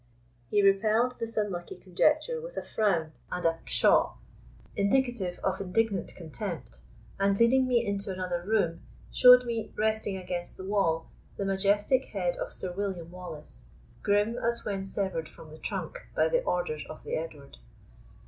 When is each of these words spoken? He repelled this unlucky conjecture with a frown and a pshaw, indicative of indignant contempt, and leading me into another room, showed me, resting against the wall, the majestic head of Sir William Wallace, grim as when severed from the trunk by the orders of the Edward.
He 0.49 0.63
repelled 0.63 1.19
this 1.19 1.37
unlucky 1.37 1.75
conjecture 1.75 2.41
with 2.41 2.57
a 2.57 2.63
frown 2.63 3.11
and 3.31 3.45
a 3.45 3.59
pshaw, 3.65 4.15
indicative 4.75 5.37
of 5.43 5.61
indignant 5.61 6.15
contempt, 6.15 6.81
and 7.19 7.37
leading 7.39 7.67
me 7.67 7.85
into 7.85 8.11
another 8.11 8.41
room, 8.41 8.81
showed 9.11 9.45
me, 9.45 9.71
resting 9.77 10.17
against 10.17 10.57
the 10.57 10.65
wall, 10.65 11.05
the 11.37 11.45
majestic 11.45 12.05
head 12.05 12.35
of 12.37 12.51
Sir 12.51 12.71
William 12.71 13.11
Wallace, 13.11 13.65
grim 14.01 14.39
as 14.39 14.65
when 14.65 14.83
severed 14.83 15.29
from 15.29 15.51
the 15.51 15.59
trunk 15.59 16.07
by 16.15 16.27
the 16.27 16.41
orders 16.41 16.83
of 16.89 17.03
the 17.03 17.13
Edward. 17.13 17.57